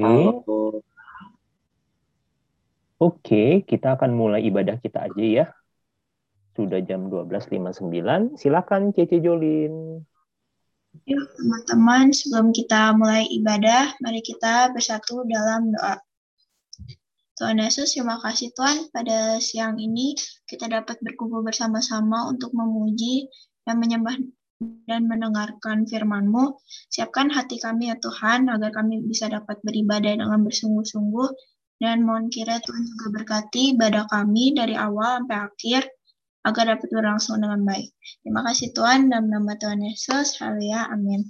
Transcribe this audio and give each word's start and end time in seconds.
Oke. 0.00 0.80
Oke, 3.02 3.44
kita 3.66 3.98
akan 3.98 4.14
mulai 4.14 4.46
ibadah 4.46 4.78
kita 4.78 5.10
aja 5.10 5.24
ya. 5.24 5.46
Sudah 6.54 6.78
jam 6.86 7.10
12.59. 7.10 8.38
Silakan 8.38 8.94
Cece 8.94 9.18
Jolin. 9.18 10.06
Yuk 11.08 11.24
teman-teman, 11.34 12.12
sebelum 12.12 12.52
kita 12.52 12.92
mulai 12.94 13.24
ibadah, 13.32 13.96
mari 14.04 14.20
kita 14.20 14.70
bersatu 14.70 15.24
dalam 15.24 15.72
doa. 15.72 15.98
Tuhan 17.40 17.58
Yesus, 17.58 17.96
terima 17.96 18.20
kasih 18.20 18.52
Tuhan 18.54 18.92
pada 18.92 19.40
siang 19.40 19.80
ini 19.80 20.14
kita 20.46 20.68
dapat 20.68 21.00
berkumpul 21.00 21.40
bersama-sama 21.42 22.28
untuk 22.28 22.52
memuji 22.52 23.26
dan 23.64 23.80
menyembah 23.80 24.14
dan 24.86 25.06
mendengarkan 25.06 25.84
firman-Mu. 25.86 26.58
Siapkan 26.90 27.30
hati 27.30 27.58
kami 27.62 27.90
ya 27.90 27.96
Tuhan, 27.98 28.50
agar 28.50 28.70
kami 28.72 29.02
bisa 29.06 29.30
dapat 29.30 29.58
beribadah 29.62 30.18
dengan 30.18 30.40
bersungguh-sungguh. 30.42 31.28
Dan 31.82 32.06
mohon 32.06 32.30
kira 32.30 32.62
Tuhan 32.62 32.84
juga 32.86 33.06
berkati 33.10 33.74
ibadah 33.74 34.06
kami 34.06 34.54
dari 34.54 34.78
awal 34.78 35.26
sampai 35.26 35.38
akhir, 35.50 35.82
agar 36.46 36.64
dapat 36.78 36.88
berlangsung 36.94 37.42
dengan 37.42 37.66
baik. 37.66 37.90
Terima 38.22 38.46
kasih 38.46 38.70
Tuhan, 38.70 39.10
dalam 39.10 39.26
nama 39.30 39.58
Tuhan 39.58 39.82
Yesus, 39.82 40.38
haleluya, 40.38 40.90
amin. 40.94 41.26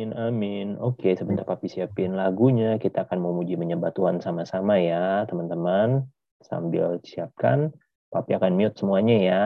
Amin, 0.00 0.10
amin. 0.16 0.68
Oke, 0.80 1.12
sebentar 1.12 1.44
Papi 1.44 1.68
siapin 1.68 2.16
lagunya. 2.16 2.80
Kita 2.80 3.04
akan 3.04 3.20
memuji 3.20 3.60
menyembah 3.60 3.92
Tuhan 3.92 4.24
sama-sama 4.24 4.80
ya, 4.80 5.28
teman-teman. 5.28 6.08
Sambil 6.40 6.96
siapkan, 7.04 7.68
Papi 8.08 8.32
akan 8.32 8.56
mute 8.56 8.80
semuanya 8.80 9.16
ya. 9.20 9.42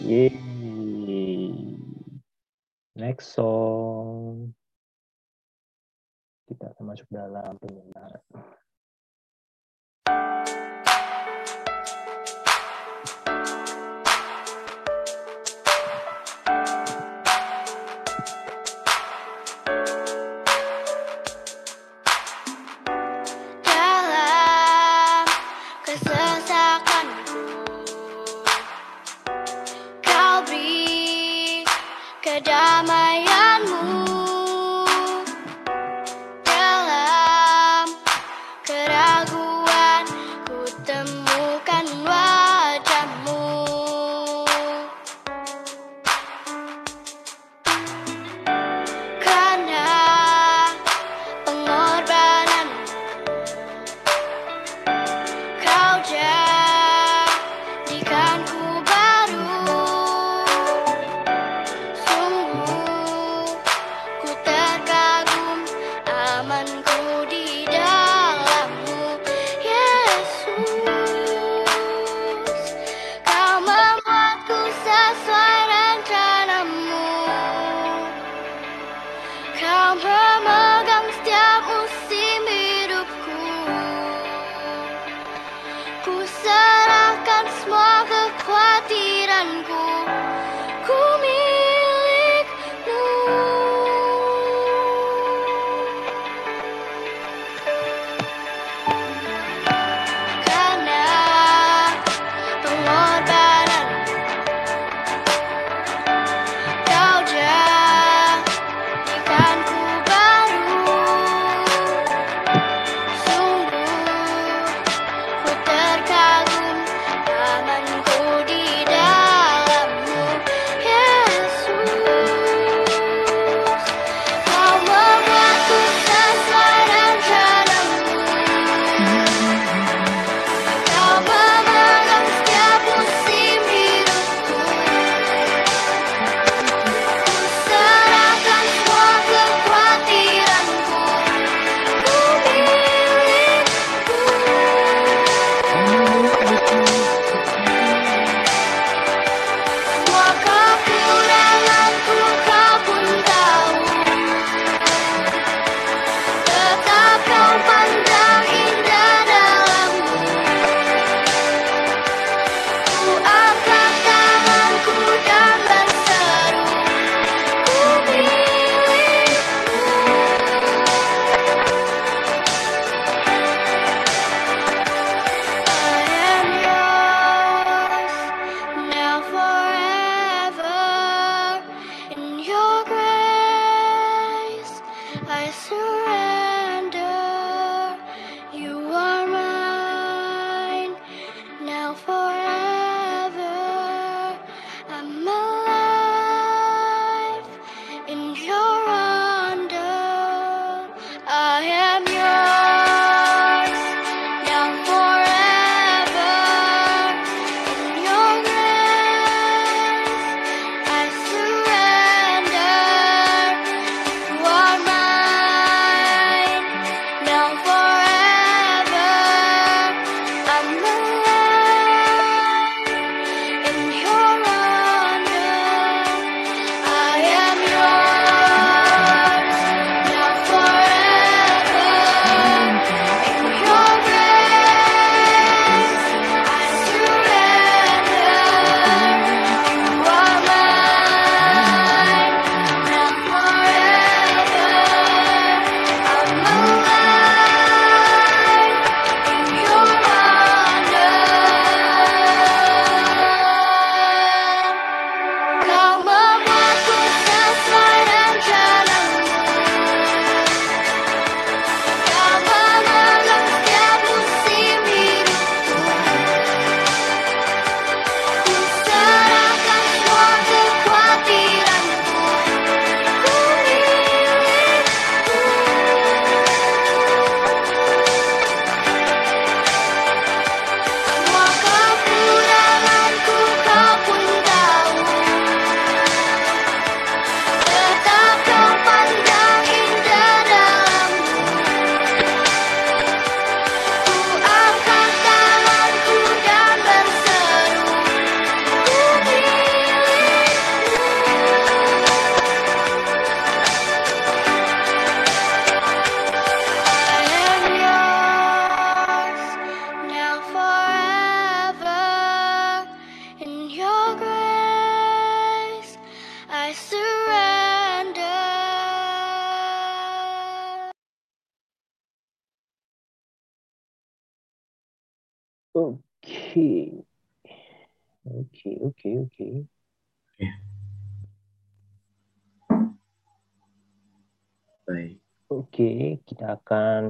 Yeay. 0.00 1.52
Next 2.96 3.36
song. 3.36 4.56
Kita 6.48 6.72
akan 6.72 6.84
masuk 6.88 7.08
dalam 7.12 7.60
penyelenggaraan. 7.60 8.24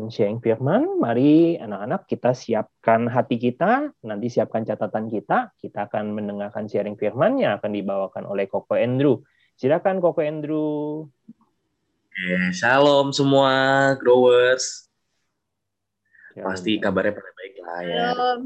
Sharing 0.08 0.40
firman, 0.40 0.96
mari 0.96 1.60
anak-anak 1.60 2.08
kita 2.08 2.32
siapkan 2.32 3.04
hati 3.04 3.36
kita, 3.36 3.92
nanti 4.00 4.32
siapkan 4.32 4.64
catatan 4.64 5.12
kita, 5.12 5.52
kita 5.60 5.86
akan 5.86 6.16
mendengarkan 6.16 6.64
sharing 6.64 6.96
firman 6.96 7.36
yang 7.36 7.60
akan 7.60 7.70
dibawakan 7.76 8.24
oleh 8.24 8.48
Koko 8.48 8.80
Andrew. 8.80 9.20
Silakan 9.60 10.00
Koko 10.00 10.24
Andrew. 10.24 11.04
Oke, 12.10 12.32
shalom 12.56 13.12
semua 13.12 13.92
growers. 14.00 14.89
Shalom. 16.30 16.46
Pasti 16.46 16.72
kabarnya 16.78 17.10
pada 17.10 17.30
baik 17.34 17.54
lah 17.58 17.80
ya. 17.82 17.98
Shalom. 18.14 18.40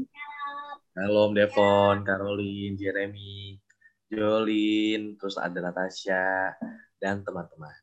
Shalom 0.95 1.29
Devon, 1.37 1.95
Caroline, 2.01 2.73
Jeremy, 2.73 3.61
Jolin, 4.09 5.13
terus 5.21 5.37
ada 5.37 5.59
Natasha 5.61 6.57
dan 6.97 7.21
teman-teman. 7.21 7.77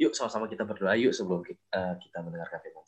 Yuk 0.00 0.16
sama-sama 0.16 0.48
kita 0.48 0.64
berdoa 0.64 0.96
yuk 0.96 1.12
sebelum 1.12 1.44
kita, 1.44 1.60
uh, 1.72 1.94
kita 2.00 2.24
mendengarkan 2.24 2.60
firman 2.64 2.84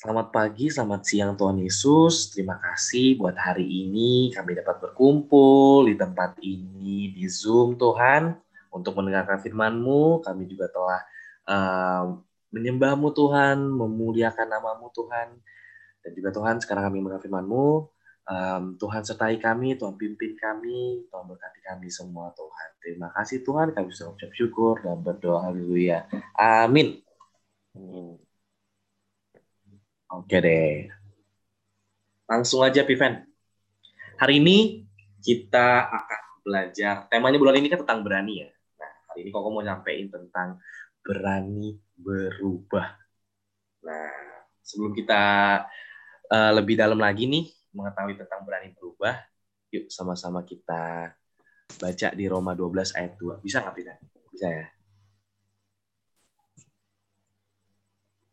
Selamat 0.00 0.32
pagi, 0.32 0.72
selamat 0.72 1.04
siang 1.04 1.36
Tuhan 1.36 1.60
Yesus. 1.60 2.32
Terima 2.32 2.56
kasih 2.56 3.20
buat 3.20 3.36
hari 3.36 3.68
ini 3.68 4.32
kami 4.32 4.56
dapat 4.56 4.80
berkumpul 4.80 5.84
di 5.84 5.92
tempat 5.92 6.40
ini 6.40 7.12
di 7.12 7.28
Zoom 7.28 7.76
Tuhan 7.76 8.32
untuk 8.72 8.96
mendengarkan 8.96 9.44
firman-Mu. 9.44 10.24
Kami 10.24 10.48
juga 10.48 10.72
telah 10.72 11.00
uh, 11.52 12.04
menyembah-Mu 12.50 13.08
Tuhan, 13.14 13.58
memuliakan 13.62 14.46
nama-Mu 14.46 14.88
Tuhan. 14.94 15.28
Dan 16.00 16.10
juga 16.16 16.30
Tuhan 16.34 16.58
sekarang 16.62 16.90
kami 16.90 16.98
mendengar 17.02 17.22
firman-Mu. 17.22 17.68
Um, 18.30 18.78
Tuhan 18.78 19.02
sertai 19.02 19.42
kami, 19.42 19.74
Tuhan 19.74 19.98
pimpin 19.98 20.38
kami, 20.38 21.02
Tuhan 21.10 21.24
berkati 21.26 21.60
kami 21.66 21.90
semua 21.90 22.30
Tuhan. 22.30 22.68
Terima 22.78 23.08
kasih 23.10 23.42
Tuhan, 23.42 23.74
kami 23.74 23.90
bisa 23.90 24.06
ucap 24.06 24.30
syukur 24.30 24.78
dan 24.86 25.02
berdoa. 25.02 25.50
Haleluya. 25.50 26.06
Amin. 26.38 27.02
Amin. 27.74 28.22
Oke 30.10 30.38
deh. 30.38 30.90
Langsung 32.30 32.62
aja 32.62 32.86
Piven. 32.86 33.26
Hari 34.18 34.38
ini 34.38 34.86
kita 35.18 35.90
akan 35.90 36.22
belajar, 36.46 36.94
temanya 37.10 37.38
bulan 37.38 37.58
ini 37.58 37.66
kan 37.66 37.82
tentang 37.82 38.06
berani 38.06 38.46
ya. 38.46 38.48
Nah, 38.78 38.92
hari 39.10 39.26
ini 39.26 39.28
kok 39.34 39.42
mau 39.42 39.62
nyampein 39.62 40.06
tentang 40.06 40.62
berani 41.02 41.74
berubah. 42.00 42.96
Nah, 43.84 44.12
sebelum 44.64 44.92
kita 44.96 45.22
uh, 46.32 46.52
lebih 46.56 46.80
dalam 46.80 46.98
lagi 47.00 47.28
nih 47.28 47.48
mengetahui 47.76 48.18
tentang 48.18 48.42
berani 48.44 48.72
berubah, 48.74 49.14
yuk 49.70 49.86
sama-sama 49.92 50.42
kita 50.42 51.14
baca 51.78 52.08
di 52.16 52.24
Roma 52.26 52.52
12 52.56 52.98
ayat 52.98 53.12
2. 53.20 53.44
Bisa 53.44 53.62
nggak, 53.62 53.74
Piven? 53.76 53.98
Bisa 54.32 54.46
ya? 54.50 54.66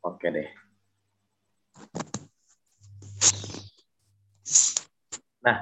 Oke 0.08 0.28
deh. 0.32 0.50
Nah, 5.46 5.58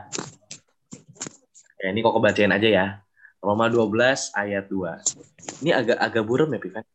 ya 1.82 1.88
ini 1.92 2.00
kok 2.06 2.16
kebacain 2.16 2.54
aja 2.54 2.70
ya. 2.70 2.86
Roma 3.46 3.70
12 3.70 4.34
ayat 4.34 4.66
2. 4.70 5.62
Ini 5.62 5.72
agak 5.78 5.98
agak 6.02 6.24
buram 6.26 6.50
ya, 6.54 6.60
Pivan? 6.62 6.86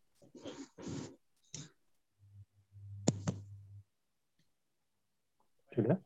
Sudah? 5.75 5.99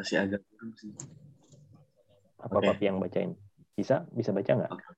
Masih 0.00 0.16
agak 0.16 0.40
buram 0.48 0.72
sih. 0.80 0.88
Apa 2.40 2.56
okay. 2.56 2.68
Papi 2.72 2.84
yang 2.88 2.96
bacain? 3.04 3.36
Bisa? 3.76 4.08
Bisa 4.08 4.32
baca 4.32 4.48
nggak? 4.48 4.72
Okay. 4.72 4.92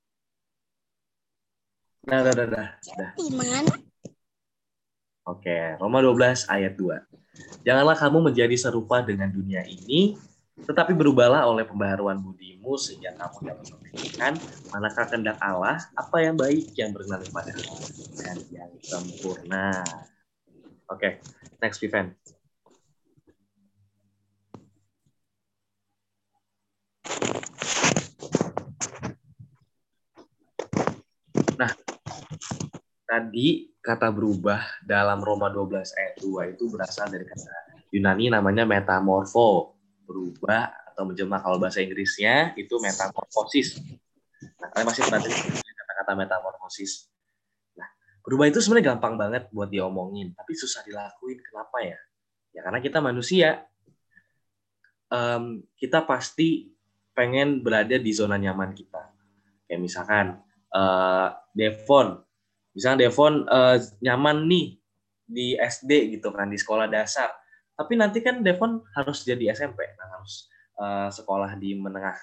Nah, 2.07 2.19
dah, 2.23 2.35
dah, 2.35 2.47
dah. 2.47 2.69
Di 3.19 3.31
mana? 3.35 3.75
Oke, 5.27 5.75
Roma 5.83 5.99
12 5.99 6.47
ayat 6.47 6.79
2. 6.79 7.67
Janganlah 7.67 7.99
kamu 7.99 8.31
menjadi 8.31 8.55
serupa 8.55 9.03
dengan 9.03 9.31
dunia 9.31 9.67
ini, 9.67 10.15
tetapi 10.67 10.95
berubahlah 10.95 11.47
oleh 11.51 11.67
pembaharuan 11.67 12.23
budimu 12.23 12.79
sehingga 12.79 13.15
kamu 13.19 13.55
dapat 13.55 13.67
memikirkan 13.75 14.33
manakah 14.71 15.07
kehendak 15.11 15.39
Allah, 15.43 15.83
apa 15.99 16.17
yang 16.23 16.39
baik, 16.39 16.75
yang 16.79 16.95
berkenan 16.95 17.27
kepada 17.27 17.55
Allah, 17.55 17.91
dan 18.23 18.37
yang 18.55 18.71
sempurna. 18.83 19.83
Oke, 20.91 21.19
next 21.59 21.83
event. 21.83 22.15
Nah, 31.63 31.71
tadi 33.13 33.69
kata 33.85 34.09
berubah 34.09 34.81
dalam 34.81 35.21
Roma 35.21 35.53
12 35.53 36.01
ayat 36.01 36.15
2 36.25 36.57
itu 36.57 36.65
berasal 36.73 37.13
dari 37.13 37.29
kata 37.29 37.53
Yunani 37.93 38.33
namanya 38.33 38.65
metamorfo, 38.65 39.77
berubah 40.09 40.73
atau 40.89 41.05
menjelma 41.05 41.45
kalau 41.45 41.61
bahasa 41.61 41.85
Inggrisnya 41.85 42.57
itu 42.57 42.81
metamorfosis. 42.81 43.77
Nah, 44.57 44.73
kalian 44.73 44.89
masih 44.89 45.05
pernah 45.05 45.21
kata-kata 45.21 46.13
metamorfosis. 46.17 47.13
Nah, 47.77 47.85
berubah 48.25 48.49
itu 48.49 48.65
sebenarnya 48.65 48.97
gampang 48.97 49.21
banget 49.21 49.53
buat 49.53 49.69
diomongin, 49.69 50.33
tapi 50.33 50.57
susah 50.57 50.81
dilakuin. 50.89 51.37
Kenapa 51.45 51.85
ya? 51.85 52.01
Ya 52.57 52.61
karena 52.65 52.81
kita 52.81 53.05
manusia. 53.05 53.69
Um, 55.13 55.61
kita 55.77 56.09
pasti 56.09 56.73
pengen 57.13 57.61
berada 57.61 58.01
di 58.01 58.09
zona 58.17 58.41
nyaman 58.41 58.73
kita. 58.73 59.13
Kayak 59.69 59.81
misalkan 59.85 60.41
uh, 60.73 61.29
Devon 61.53 62.25
misalnya 62.73 63.09
Devon 63.09 63.45
uh, 63.49 63.77
nyaman 64.01 64.49
nih 64.49 64.67
di 65.29 65.57
SD 65.57 66.19
gitu 66.19 66.33
kan 66.33 66.49
di 66.51 66.59
sekolah 66.59 66.89
dasar. 66.89 67.33
Tapi 67.73 67.97
nanti 67.97 68.21
kan 68.21 68.45
Devon 68.45 68.85
harus 68.93 69.25
jadi 69.25 69.57
SMP 69.57 69.81
nah 69.97 70.09
harus 70.19 70.53
uh, 70.77 71.09
sekolah 71.09 71.57
di 71.57 71.77
menengah 71.77 72.17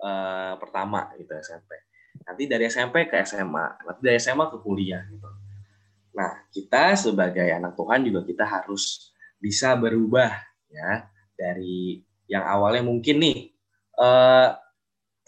uh, 0.00 0.54
pertama 0.56 1.12
gitu 1.20 1.32
SMP 1.36 1.86
nanti 2.24 2.48
dari 2.48 2.64
SMP 2.66 3.04
ke 3.10 3.20
SMA 3.28 3.66
nanti 3.84 4.00
dari 4.00 4.16
SMA 4.16 4.48
ke 4.48 4.58
kuliah 4.64 5.04
gitu. 5.06 5.28
Nah 6.16 6.48
kita 6.48 6.96
sebagai 6.96 7.44
anak 7.52 7.76
Tuhan 7.76 8.08
juga 8.08 8.24
kita 8.24 8.48
harus 8.48 9.12
bisa 9.36 9.76
berubah 9.76 10.32
ya 10.72 11.06
dari 11.36 12.00
yang 12.26 12.42
awalnya 12.42 12.82
mungkin 12.88 13.20
nih 13.20 13.38
uh, 14.00 14.56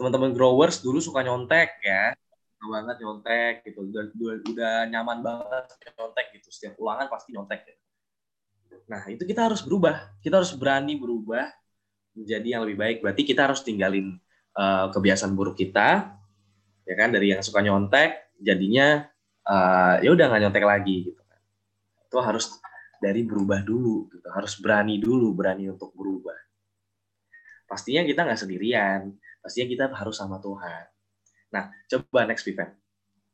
teman-teman 0.00 0.32
growers 0.32 0.80
dulu 0.80 0.98
suka 0.98 1.20
nyontek 1.20 1.76
ya 1.84 2.16
banget 2.66 2.96
nyontek 2.98 3.54
gitu. 3.62 3.86
Udah, 3.86 4.04
udah, 4.42 4.76
nyaman 4.90 5.22
banget 5.22 5.64
nyontek 5.94 6.26
gitu. 6.34 6.48
Setiap 6.50 6.74
ulangan 6.82 7.06
pasti 7.06 7.30
nyontek 7.30 7.62
gitu. 7.66 7.82
nah 8.88 9.04
itu 9.08 9.22
kita 9.24 9.48
harus 9.48 9.62
berubah. 9.62 10.12
Kita 10.20 10.42
harus 10.42 10.52
berani 10.56 10.98
berubah 10.98 11.48
menjadi 12.18 12.58
yang 12.58 12.62
lebih 12.66 12.78
baik. 12.80 12.96
Berarti 13.04 13.22
kita 13.24 13.48
harus 13.48 13.62
tinggalin 13.62 14.18
uh, 14.58 14.90
kebiasaan 14.90 15.32
buruk 15.38 15.56
kita 15.56 16.18
ya 16.84 16.94
kan? 16.98 17.14
Dari 17.14 17.36
yang 17.36 17.40
suka 17.44 17.62
nyontek 17.62 18.34
jadinya 18.42 19.06
uh, 19.46 20.02
ya 20.02 20.10
udah 20.12 20.24
nggak 20.28 20.42
nyontek 20.48 20.64
lagi 20.66 20.96
gitu 21.12 21.22
kan. 21.22 21.40
Itu 22.08 22.18
harus 22.20 22.58
dari 22.98 23.22
berubah 23.22 23.62
dulu 23.62 24.10
gitu. 24.10 24.26
Harus 24.28 24.58
berani 24.58 24.98
dulu 25.00 25.32
berani 25.32 25.70
untuk 25.70 25.94
berubah. 25.94 26.36
Pastinya 27.68 28.04
kita 28.04 28.24
nggak 28.24 28.40
sendirian. 28.40 29.12
Pastinya 29.40 29.68
kita 29.68 29.84
harus 29.92 30.16
sama 30.16 30.40
Tuhan 30.40 30.97
Nah, 31.48 31.72
coba 31.88 32.28
next 32.28 32.44
event. 32.48 32.72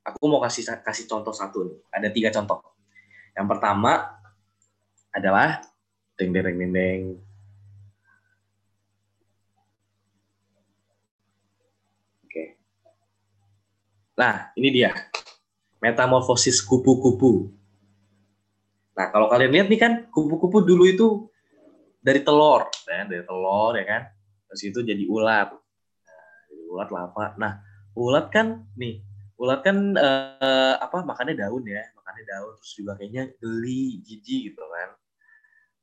Aku 0.05 0.29
mau 0.29 0.39
kasih 0.45 0.69
kasih 0.85 1.09
contoh 1.09 1.33
satu 1.33 1.65
nih. 1.65 1.79
Ada 1.91 2.09
tiga 2.13 2.29
contoh. 2.31 2.61
Yang 3.35 3.47
pertama 3.57 4.21
adalah 5.11 5.65
ding 6.15 6.31
ding 6.31 6.45
ding 6.45 6.73
ding. 6.75 7.03
Oke. 12.29 12.45
Nah, 14.15 14.55
ini 14.55 14.69
dia. 14.71 14.93
Metamorfosis 15.83 16.63
kupu-kupu. 16.63 17.51
Nah, 18.95 19.11
kalau 19.11 19.27
kalian 19.27 19.51
lihat 19.51 19.69
nih 19.69 19.81
kan, 19.81 19.93
kupu-kupu 20.09 20.63
dulu 20.63 20.87
itu 20.87 21.09
dari 21.99 22.23
telur, 22.23 22.71
ya, 22.87 23.03
dari 23.11 23.25
telur 23.27 23.75
ya 23.75 23.85
kan. 23.85 24.03
Terus 24.53 24.63
itu 24.71 24.79
jadi 24.87 25.05
ulat. 25.11 25.51
Nah, 25.51 26.39
jadi 26.47 26.63
ulat 26.71 26.89
lava. 26.95 27.27
Nah, 27.35 27.53
ulat 27.95 28.27
kan 28.35 28.67
nih 28.75 29.03
ulat 29.39 29.61
kan 29.67 29.77
uh, 29.99 30.75
apa 30.79 31.03
makannya 31.03 31.35
daun 31.39 31.63
ya 31.67 31.83
makannya 31.99 32.25
daun 32.27 32.53
terus 32.59 32.73
juga 32.79 32.93
kayaknya 32.99 33.35
geli 33.39 34.03
jijik 34.03 34.55
gitu 34.55 34.63
kan. 34.63 34.91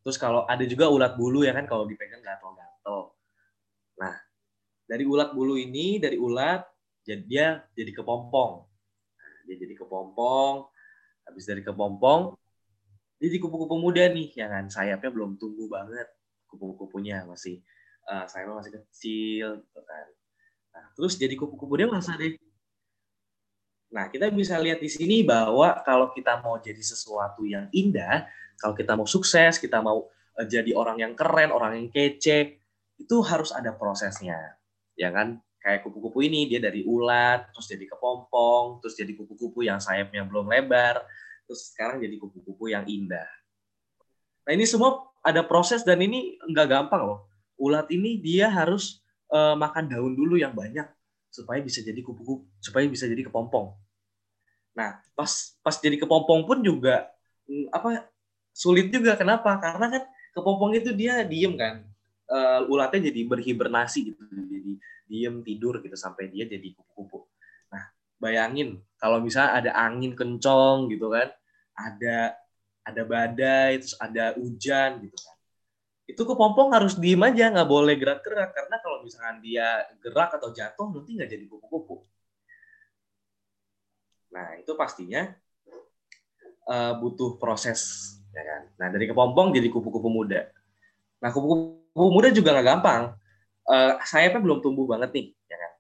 Terus 0.02 0.18
kalau 0.18 0.50
ada 0.50 0.66
juga 0.66 0.90
ulat 0.90 1.14
bulu 1.14 1.46
ya 1.46 1.54
kan 1.54 1.68
kalau 1.68 1.86
dipegang 1.88 2.24
gatel-gatel 2.24 3.16
nah 4.00 4.16
dari 4.88 5.04
ulat 5.06 5.36
bulu 5.36 5.60
ini 5.60 6.02
dari 6.02 6.18
ulat 6.18 6.64
jadi 7.06 7.24
dia 7.28 7.48
jadi 7.76 7.92
kepompong. 7.96 8.66
Nah, 9.16 9.36
dia 9.48 9.56
jadi 9.60 9.74
kepompong 9.78 10.68
habis 11.28 11.44
dari 11.48 11.62
kepompong 11.62 12.34
dia 13.20 13.28
jadi 13.30 13.40
kupu-kupu 13.40 13.76
muda 13.78 14.04
nih 14.10 14.32
ya 14.36 14.48
kan. 14.50 14.68
Sayapnya 14.72 15.12
belum 15.12 15.38
tumbuh 15.38 15.68
banget 15.70 16.08
kupu-kupunya 16.50 17.24
masih 17.28 17.62
uh, 18.10 18.26
sayapnya 18.26 18.56
masih 18.58 18.74
kecil 18.80 19.48
gitu 19.64 19.82
kan 19.86 20.08
Nah, 20.72 20.86
terus 20.96 21.20
jadi 21.20 21.36
kupu-kupu 21.36 21.76
dewasa 21.80 22.16
deh. 22.16 22.36
Nah, 23.92 24.08
kita 24.08 24.32
bisa 24.32 24.56
lihat 24.56 24.80
di 24.80 24.88
sini 24.88 25.20
bahwa 25.22 25.76
kalau 25.84 26.16
kita 26.16 26.40
mau 26.40 26.56
jadi 26.56 26.80
sesuatu 26.80 27.44
yang 27.44 27.68
indah, 27.76 28.24
kalau 28.56 28.72
kita 28.72 28.96
mau 28.96 29.04
sukses, 29.04 29.60
kita 29.60 29.84
mau 29.84 30.08
eh, 30.40 30.48
jadi 30.48 30.72
orang 30.72 31.04
yang 31.04 31.14
keren, 31.14 31.52
orang 31.52 31.76
yang 31.76 31.88
kece, 31.92 32.56
itu 32.96 33.16
harus 33.28 33.52
ada 33.52 33.76
prosesnya. 33.76 34.56
Ya 34.96 35.12
kan? 35.12 35.44
Kayak 35.60 35.86
kupu-kupu 35.86 36.24
ini, 36.24 36.48
dia 36.48 36.64
dari 36.64 36.88
ulat, 36.88 37.52
terus 37.52 37.68
jadi 37.68 37.86
kepompong, 37.92 38.80
terus 38.80 38.96
jadi 38.96 39.12
kupu-kupu 39.14 39.68
yang 39.68 39.78
sayapnya 39.78 40.24
belum 40.24 40.50
lebar, 40.50 41.04
terus 41.46 41.76
sekarang 41.76 42.00
jadi 42.00 42.16
kupu-kupu 42.16 42.72
yang 42.72 42.88
indah. 42.88 43.28
Nah, 44.48 44.52
ini 44.56 44.66
semua 44.66 45.12
ada 45.22 45.44
proses 45.46 45.84
dan 45.84 46.00
ini 46.02 46.40
nggak 46.48 46.68
gampang 46.72 47.04
loh. 47.06 47.30
Ulat 47.60 47.92
ini 47.94 48.18
dia 48.18 48.50
harus 48.50 49.01
uh, 49.32 49.56
makan 49.56 49.88
daun 49.88 50.14
dulu 50.14 50.36
yang 50.38 50.52
banyak 50.52 50.86
supaya 51.32 51.64
bisa 51.64 51.80
jadi 51.80 52.04
kupu-kupu, 52.04 52.44
supaya 52.60 52.86
bisa 52.86 53.08
jadi 53.08 53.24
kepompong. 53.24 53.72
Nah, 54.76 55.00
pas 55.16 55.32
pas 55.64 55.76
jadi 55.80 55.96
kepompong 56.00 56.44
pun 56.44 56.60
juga 56.60 57.08
mm, 57.48 57.72
apa 57.72 58.08
sulit 58.52 58.92
juga 58.92 59.16
kenapa? 59.16 59.56
Karena 59.60 59.88
kan 59.88 60.04
kepompong 60.36 60.76
itu 60.76 60.92
dia 60.92 61.24
diem 61.24 61.56
kan. 61.56 61.88
Uh, 62.32 62.64
ulatnya 62.72 63.12
jadi 63.12 63.28
berhibernasi 63.28 64.12
gitu. 64.12 64.22
Jadi 64.32 64.80
diem 65.08 65.36
tidur 65.44 65.84
gitu 65.84 65.96
sampai 66.00 66.32
dia 66.32 66.48
jadi 66.48 66.72
kupu-kupu. 66.76 67.28
Nah, 67.72 67.92
bayangin 68.20 68.80
kalau 69.00 69.20
misalnya 69.20 69.52
ada 69.60 69.72
angin 69.76 70.16
kencong 70.16 70.92
gitu 70.92 71.12
kan, 71.12 71.32
ada 71.76 72.36
ada 72.82 73.02
badai, 73.04 73.80
terus 73.84 73.96
ada 74.00 74.36
hujan 74.36 75.04
gitu 75.04 75.16
kan 75.16 75.31
itu 76.12 76.24
kepompong 76.28 76.76
harus 76.76 77.00
diem 77.00 77.20
aja 77.24 77.48
nggak 77.48 77.70
boleh 77.70 77.96
gerak-gerak. 77.96 78.52
Karena 78.52 78.76
kalau 78.84 79.02
misalkan 79.02 79.40
dia 79.40 79.88
gerak 80.04 80.36
atau 80.36 80.52
jatuh 80.52 80.92
nanti 80.92 81.16
nggak 81.16 81.30
jadi 81.32 81.46
kupu-kupu. 81.48 82.04
Nah 84.32 84.60
itu 84.60 84.72
pastinya 84.76 85.32
uh, 86.68 86.94
butuh 87.00 87.40
proses 87.40 88.12
ya 88.36 88.44
kan? 88.44 88.62
Nah 88.80 88.88
dari 88.92 89.08
kepompong 89.08 89.56
jadi 89.56 89.68
kupu-kupu 89.72 90.12
muda. 90.12 90.52
Nah 91.24 91.30
kupu-kupu 91.32 92.08
muda 92.12 92.30
juga 92.32 92.56
nggak 92.56 92.68
gampang. 92.68 93.04
Uh, 93.62 93.96
sayapnya 94.04 94.42
belum 94.42 94.60
tumbuh 94.60 94.90
banget 94.90 95.16
nih 95.16 95.26
ya 95.48 95.58
kan? 95.60 95.72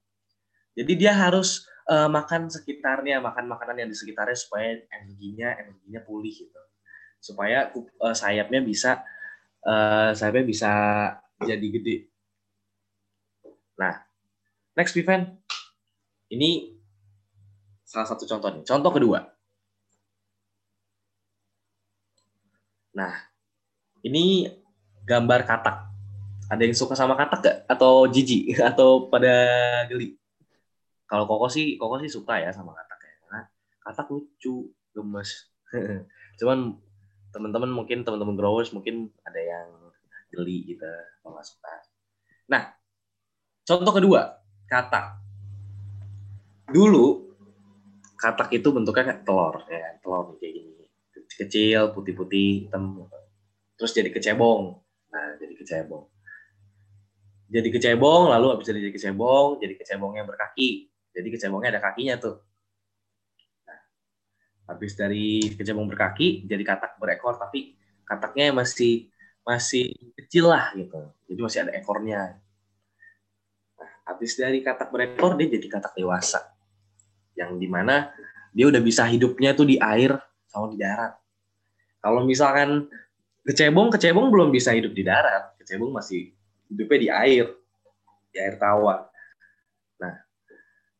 Jadi 0.79 0.91
dia 0.95 1.11
harus 1.11 1.67
uh, 1.91 2.07
makan 2.07 2.47
sekitarnya 2.47 3.19
makan 3.19 3.51
makanan 3.51 3.83
yang 3.83 3.89
di 3.91 3.97
sekitarnya 3.97 4.37
supaya 4.37 4.79
energinya 4.95 5.59
energinya 5.59 6.01
pulih 6.07 6.31
gitu. 6.31 6.61
Supaya 7.21 7.69
uh, 7.75 8.15
sayapnya 8.15 8.61
bisa 8.63 9.01
uh, 9.65 10.43
bisa 10.45 10.71
jadi 11.41 11.67
gede. 11.67 12.11
Nah, 13.77 13.97
next 14.77 14.93
event 14.97 15.41
ini 16.29 16.77
salah 17.81 18.07
satu 18.07 18.23
contoh 18.29 18.49
nih. 18.53 18.63
Contoh 18.63 18.91
kedua. 18.93 19.19
Nah, 22.95 23.13
ini 24.03 24.47
gambar 25.07 25.47
katak. 25.47 25.77
Ada 26.51 26.67
yang 26.67 26.75
suka 26.75 26.93
sama 26.99 27.15
katak 27.15 27.39
gak? 27.41 27.57
Atau 27.71 28.07
jijik? 28.11 28.59
Atau 28.71 29.07
pada 29.07 29.33
geli? 29.87 30.19
Kalau 31.07 31.27
Koko 31.27 31.47
sih, 31.47 31.75
Koko 31.79 31.99
sih 31.99 32.11
suka 32.11 32.39
ya 32.39 32.51
sama 32.51 32.75
katak 32.75 32.99
ya. 33.03 33.13
Karena 33.23 33.41
katak 33.83 34.07
lucu, 34.11 34.71
gemes. 34.91 35.51
Cuman 36.39 36.75
teman-teman 37.31 37.71
mungkin 37.71 38.03
teman-teman 38.03 38.35
growers 38.35 38.75
mungkin 38.75 39.09
ada 39.23 39.39
yang 39.39 39.67
geli 40.31 40.75
gitu 40.75 40.87
kalau. 41.23 41.39
Nah, 42.47 42.63
contoh 43.67 43.93
kedua, 43.95 44.39
katak. 44.67 45.19
Dulu 46.71 47.31
katak 48.15 48.53
itu 48.55 48.67
bentuknya 48.71 49.11
kayak 49.11 49.23
telur, 49.27 49.55
ya 49.67 49.97
telur 49.99 50.37
kayak 50.39 50.53
gini, 50.55 50.87
kecil, 51.41 51.91
putih-putih, 51.91 52.67
hitam, 52.67 53.09
terus 53.75 53.91
jadi 53.91 54.13
kecebong. 54.13 54.77
Nah, 55.11 55.35
jadi 55.41 55.53
kecebong. 55.57 56.05
Jadi 57.51 57.67
kecebong, 57.67 58.31
lalu 58.31 58.55
habis 58.55 58.71
jadi 58.71 58.93
kecebong, 58.95 59.59
jadi 59.59 59.75
kecebongnya 59.75 60.23
berkaki. 60.23 60.87
Jadi 61.11 61.27
kecebongnya 61.35 61.75
ada 61.75 61.81
kakinya 61.83 62.15
tuh. 62.15 62.39
Habis 64.71 64.95
dari 64.95 65.51
kecebong 65.51 65.91
berkaki 65.91 66.47
jadi 66.47 66.63
katak 66.63 66.95
berekor 66.95 67.35
tapi 67.35 67.75
kataknya 68.07 68.55
masih 68.55 69.11
masih 69.43 69.91
kecil 70.15 70.47
lah 70.47 70.71
gitu. 70.79 71.11
Jadi 71.27 71.39
masih 71.43 71.59
ada 71.67 71.71
ekornya. 71.75 72.39
Nah, 73.75 73.91
habis 74.07 74.39
dari 74.39 74.63
katak 74.63 74.87
berekor 74.87 75.35
dia 75.35 75.51
jadi 75.51 75.67
katak 75.67 75.91
dewasa. 75.99 76.39
Yang 77.35 77.51
di 77.59 77.67
mana 77.67 78.15
dia 78.55 78.71
udah 78.71 78.79
bisa 78.79 79.03
hidupnya 79.07 79.51
tuh 79.51 79.67
di 79.67 79.75
air 79.79 80.15
sama 80.47 80.71
di 80.71 80.79
darat. 80.79 81.15
Kalau 82.03 82.23
misalkan 82.27 82.87
kecebong, 83.47 83.91
kecebong 83.95 84.27
belum 84.27 84.49
bisa 84.51 84.75
hidup 84.75 84.91
di 84.91 85.03
darat. 85.03 85.55
Kecebong 85.59 85.91
masih 85.95 86.31
hidupnya 86.67 86.99
di 86.99 87.09
air, 87.09 87.45
di 88.31 88.37
air 88.39 88.55
tawar. 88.59 89.07
Nah, 89.99 90.15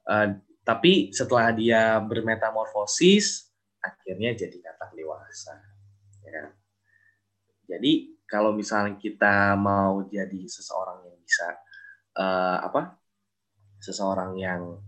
uh, 0.08 0.28
tapi 0.64 1.12
setelah 1.12 1.52
dia 1.52 2.00
bermetamorfosis, 2.00 3.51
akhirnya 3.82 4.38
jadi 4.38 4.58
katak 4.62 4.94
dewasa. 4.94 5.58
Ya. 6.22 6.54
Jadi 7.68 8.16
kalau 8.30 8.56
misalnya 8.56 8.96
kita 8.96 9.60
mau 9.60 10.06
jadi 10.08 10.48
seseorang 10.48 11.04
yang 11.04 11.18
bisa 11.20 11.48
uh, 12.16 12.64
apa, 12.64 12.96
seseorang 13.82 14.38
yang 14.40 14.80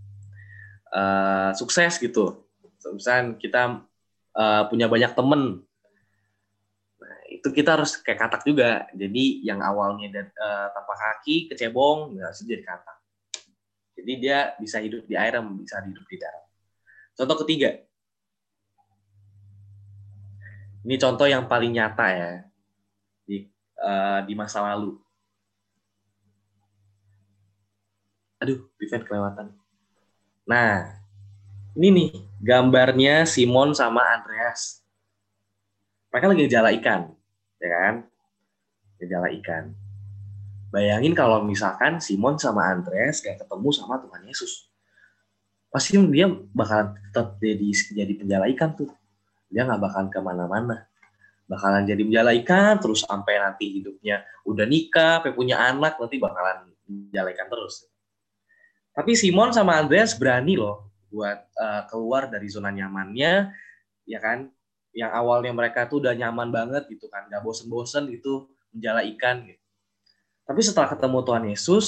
uh, 0.93 1.51
sukses 1.57 1.99
gitu, 1.99 2.47
misalnya 2.93 3.35
kita 3.35 3.83
uh, 4.37 4.63
punya 4.69 4.87
banyak 4.87 5.11
temen, 5.11 5.65
nah, 7.01 7.19
itu 7.27 7.47
kita 7.51 7.75
harus 7.75 7.99
kayak 7.99 8.29
katak 8.29 8.43
juga. 8.47 8.87
Jadi 8.95 9.43
yang 9.43 9.59
awalnya 9.59 10.23
uh, 10.39 10.67
tanpa 10.71 10.93
kaki, 10.95 11.51
kecebong, 11.51 12.15
nggak 12.15 12.31
harus 12.31 12.45
jadi 12.47 12.63
katak. 12.63 12.97
Jadi 13.93 14.11
dia 14.19 14.55
bisa 14.59 14.79
hidup 14.79 15.05
di 15.07 15.15
air, 15.15 15.39
bisa 15.59 15.79
hidup 15.83 16.05
di 16.07 16.17
darat. 16.19 16.43
Contoh 17.13 17.37
ketiga, 17.45 17.77
ini 20.83 20.95
contoh 20.99 21.23
yang 21.23 21.47
paling 21.47 21.71
nyata 21.71 22.05
ya 22.11 22.31
di 23.23 23.47
uh, 23.79 24.19
di 24.27 24.33
masa 24.35 24.59
lalu. 24.59 24.99
Aduh, 28.43 28.67
event 28.83 29.03
kelewatan. 29.07 29.47
Nah, 30.43 30.99
ini 31.79 31.87
nih 31.87 32.11
gambarnya 32.43 33.23
Simon 33.23 33.71
sama 33.71 34.03
Andreas. 34.11 34.83
Mereka 36.11 36.27
lagi 36.27 36.51
jala 36.51 36.69
ikan, 36.75 37.15
ya 37.63 37.69
kan? 37.71 37.95
Jala 38.99 39.31
ikan. 39.39 39.71
Bayangin 40.67 41.15
kalau 41.15 41.39
misalkan 41.47 42.03
Simon 42.03 42.35
sama 42.35 42.67
Andreas 42.67 43.23
gak 43.23 43.39
ketemu 43.39 43.69
sama 43.71 44.03
Tuhan 44.03 44.27
Yesus. 44.27 44.67
Pasti 45.71 45.95
dia 46.11 46.27
bakalan 46.51 46.99
tetap 46.99 47.39
jadi 47.39 47.67
jadi 47.71 48.13
penjala 48.19 48.45
ikan 48.51 48.75
tuh 48.75 48.91
dia 49.53 49.69
nggak 49.69 49.81
bakalan 49.81 50.09
ke 50.09 50.19
mana-mana 50.19 50.89
bakalan 51.47 51.83
jadi 51.83 52.01
menjala 52.01 52.31
ikan 52.43 52.79
terus 52.79 53.03
sampai 53.03 53.39
nanti 53.39 53.79
hidupnya 53.79 54.23
udah 54.47 54.65
nikah, 54.67 55.21
punya 55.35 55.59
anak 55.59 55.99
nanti 55.99 56.17
bakalan 56.19 56.71
menjala 56.87 57.29
ikan 57.35 57.47
terus. 57.51 57.87
Tapi 58.93 59.17
Simon 59.17 59.51
sama 59.51 59.77
Andreas 59.77 60.15
berani 60.15 60.57
loh 60.57 60.93
buat 61.09 61.49
uh, 61.57 61.83
keluar 61.89 62.29
dari 62.29 62.49
zona 62.49 62.69
nyamannya, 62.73 63.53
ya 64.05 64.19
kan? 64.21 64.49
Yang 64.93 65.11
awalnya 65.13 65.53
mereka 65.53 65.89
tuh 65.89 66.05
udah 66.05 66.13
nyaman 66.13 66.53
banget 66.53 66.85
gitu 66.89 67.09
kan, 67.09 67.25
nggak 67.25 67.41
bosen-bosen 67.41 68.09
gitu 68.13 68.49
menjala 68.73 69.01
ikan 69.17 69.45
gitu. 69.45 69.61
Tapi 70.43 70.61
setelah 70.61 70.89
ketemu 70.91 71.17
Tuhan 71.25 71.43
Yesus, 71.49 71.85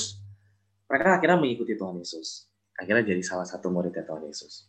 mereka 0.90 1.22
akhirnya 1.22 1.38
mengikuti 1.38 1.78
Tuhan 1.78 2.02
Yesus. 2.02 2.50
Akhirnya 2.76 3.06
jadi 3.06 3.22
salah 3.22 3.46
satu 3.46 3.70
muridnya 3.70 4.02
Tuhan 4.02 4.26
Yesus. 4.26 4.66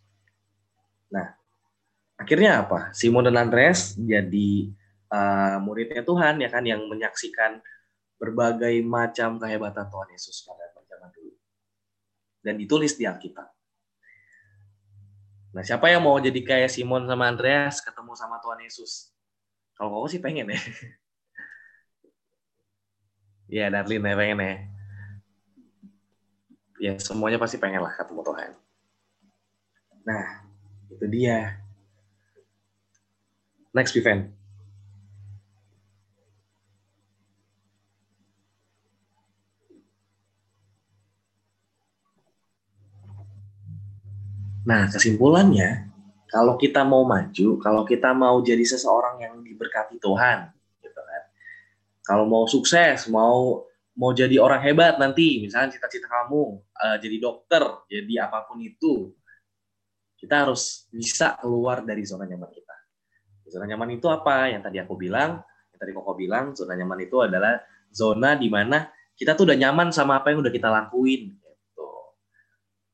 Nah, 1.12 1.32
akhirnya 2.16 2.64
apa? 2.64 2.90
Simon 2.96 3.28
dan 3.28 3.36
Andreas 3.36 3.94
jadi 3.96 4.72
uh, 5.12 5.56
muridnya 5.62 6.02
Tuhan 6.02 6.40
ya 6.42 6.48
kan 6.48 6.64
yang 6.64 6.84
menyaksikan 6.88 7.60
berbagai 8.16 8.80
macam 8.80 9.36
kehebatan 9.36 9.86
Tuhan 9.92 10.08
Yesus 10.12 10.44
pada 10.48 10.66
zaman 10.88 11.10
dulu. 11.12 11.34
Dan 12.40 12.54
ditulis 12.56 12.96
di 12.96 13.04
Alkitab. 13.04 13.48
Nah, 15.56 15.64
siapa 15.64 15.88
yang 15.88 16.04
mau 16.04 16.20
jadi 16.20 16.36
kayak 16.36 16.68
Simon 16.68 17.08
sama 17.08 17.32
Andreas 17.32 17.80
ketemu 17.80 18.12
sama 18.12 18.36
Tuhan 18.44 18.60
Yesus? 18.60 19.12
Kalau 19.76 19.92
kau 19.92 20.08
sih 20.08 20.20
pengen 20.20 20.52
ya. 20.52 20.60
ya, 23.56 23.64
Darlin 23.72 24.04
ya 24.04 24.16
pengen 24.16 24.38
ya. 24.40 24.54
Ya, 26.76 26.92
semuanya 27.00 27.40
pasti 27.40 27.56
pengen 27.56 27.80
lah 27.80 27.92
ketemu 27.96 28.20
Tuhan. 28.20 28.50
Nah, 30.04 30.24
itu 30.92 31.04
dia 31.08 31.65
Next 33.76 33.92
event. 34.00 34.32
Nah, 44.66 44.88
kesimpulannya, 44.88 45.92
kalau 46.26 46.58
kita 46.58 46.82
mau 46.82 47.06
maju, 47.06 47.60
kalau 47.62 47.86
kita 47.86 48.10
mau 48.16 48.42
jadi 48.42 48.64
seseorang 48.66 49.22
yang 49.22 49.38
diberkati 49.44 50.00
Tuhan, 50.02 50.50
gitu 50.82 51.00
kan. 51.04 51.22
Kalau 52.02 52.24
mau 52.26 52.50
sukses, 52.50 53.06
mau 53.06 53.62
mau 53.94 54.10
jadi 54.10 54.42
orang 54.42 54.60
hebat 54.66 54.98
nanti, 54.98 55.38
misalnya 55.38 55.76
cita-cita 55.76 56.10
kamu 56.10 56.58
uh, 56.58 56.96
jadi 56.98 57.16
dokter, 57.22 57.62
jadi 57.86 58.26
apa 58.26 58.42
pun 58.50 58.58
itu, 58.58 59.14
kita 60.18 60.48
harus 60.48 60.90
bisa 60.90 61.38
keluar 61.38 61.86
dari 61.86 62.02
zona 62.02 62.26
nyaman 62.26 62.50
kita. 62.50 62.65
Zona 63.46 63.64
nyaman 63.70 63.94
itu 63.94 64.06
apa? 64.10 64.50
Yang 64.50 64.62
tadi 64.70 64.78
aku 64.82 64.94
bilang, 64.98 65.40
yang 65.72 65.78
tadi 65.78 65.92
Koko 65.92 66.12
bilang, 66.16 66.56
zona 66.56 66.72
nyaman 66.72 66.98
itu 67.04 67.16
adalah 67.20 67.60
zona 67.92 68.34
di 68.34 68.48
mana 68.48 68.88
kita 69.16 69.32
tuh 69.32 69.48
udah 69.48 69.56
nyaman 69.56 69.88
sama 69.92 70.20
apa 70.20 70.32
yang 70.32 70.40
udah 70.40 70.52
kita 70.52 70.68
lakuin. 70.68 71.36
Gitu. 71.36 71.88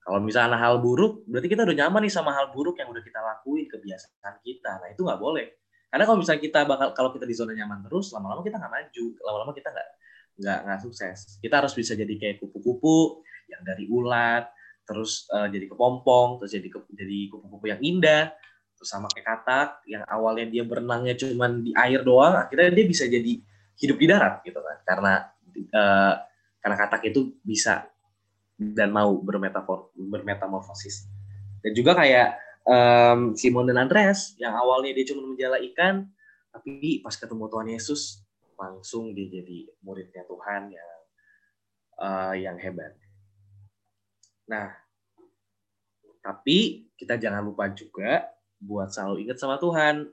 Kalau 0.03 0.19
misalnya 0.23 0.59
hal 0.59 0.83
buruk, 0.83 1.27
berarti 1.31 1.49
kita 1.51 1.63
udah 1.63 1.77
nyaman 1.79 2.07
nih 2.07 2.13
sama 2.13 2.35
hal 2.35 2.51
buruk 2.51 2.79
yang 2.79 2.91
udah 2.91 3.03
kita 3.03 3.19
lakuin, 3.23 3.67
kebiasaan 3.71 4.43
kita. 4.43 4.83
Nah 4.83 4.89
itu 4.91 5.03
nggak 5.03 5.21
boleh. 5.23 5.47
Karena 5.93 6.05
kalau 6.09 6.19
misalnya 6.25 6.43
kita 6.43 6.61
bakal, 6.65 6.89
kalau 6.97 7.11
kita 7.13 7.29
di 7.29 7.35
zona 7.37 7.53
nyaman 7.53 7.85
terus, 7.85 8.11
lama-lama 8.11 8.41
kita 8.41 8.57
nggak 8.57 8.73
maju, 8.73 9.05
lama-lama 9.23 9.53
kita 9.53 9.69
nggak 9.71 9.89
nggak 10.43 10.59
nggak 10.65 10.81
sukses. 10.83 11.19
Kita 11.39 11.55
harus 11.61 11.73
bisa 11.77 11.93
jadi 11.93 12.15
kayak 12.17 12.37
kupu-kupu 12.41 13.21
yang 13.53 13.61
dari 13.63 13.85
ulat, 13.93 14.49
terus 14.89 15.29
uh, 15.31 15.47
jadi 15.47 15.69
kepompong, 15.69 16.41
terus 16.41 16.51
jadi 16.57 16.69
jadi 16.97 17.19
kupu-kupu 17.29 17.67
yang 17.69 17.81
indah, 17.85 18.33
sama 18.85 19.09
kayak 19.11 19.27
katak 19.27 19.69
yang 19.87 20.03
awalnya 20.11 20.47
dia 20.51 20.63
berenangnya 20.67 21.15
cuma 21.19 21.49
di 21.49 21.73
air 21.75 22.03
doang 22.03 22.35
akhirnya 22.37 22.71
dia 22.75 22.87
bisa 22.87 23.07
jadi 23.07 23.33
hidup 23.79 23.97
di 23.99 24.07
darat 24.07 24.43
gitu 24.47 24.61
kan. 24.61 24.77
Karena 24.85 25.13
uh, 25.75 26.15
karena 26.63 26.77
katak 26.79 27.03
itu 27.11 27.35
bisa 27.43 27.89
dan 28.59 28.95
mau 28.95 29.19
bermetafor 29.19 29.91
bermetamorfosis. 29.97 31.11
Dan 31.63 31.75
juga 31.75 31.99
kayak 31.99 32.39
um, 32.67 33.35
Simon 33.35 33.67
dan 33.71 33.83
Andreas 33.83 34.35
yang 34.39 34.55
awalnya 34.55 34.95
dia 34.95 35.15
cuma 35.15 35.27
menjala 35.27 35.59
ikan 35.73 36.07
tapi 36.53 37.01
pas 37.01 37.17
ketemu 37.17 37.49
Tuhan 37.49 37.69
Yesus 37.73 38.03
langsung 38.61 39.17
dia 39.17 39.27
jadi 39.27 39.73
muridnya 39.81 40.23
Tuhan 40.29 40.63
yang 40.71 40.91
uh, 41.99 42.35
yang 42.37 42.57
hebat. 42.61 42.95
Nah 44.47 44.71
tapi 46.23 46.87
kita 46.95 47.19
jangan 47.19 47.43
lupa 47.43 47.67
juga 47.75 48.31
buat 48.63 48.95
selalu 48.95 49.27
ingat 49.27 49.43
sama 49.43 49.59
Tuhan. 49.59 50.07